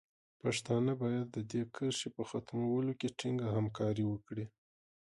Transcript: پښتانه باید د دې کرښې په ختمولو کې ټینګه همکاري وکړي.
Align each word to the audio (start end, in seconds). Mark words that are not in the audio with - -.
پښتانه 0.41 0.91
باید 1.01 1.27
د 1.35 1.37
دې 1.51 1.61
کرښې 1.75 2.09
په 2.15 2.23
ختمولو 2.29 2.91
کې 2.99 3.15
ټینګه 3.19 3.47
همکاري 3.57 4.03
وکړي. 4.07 4.45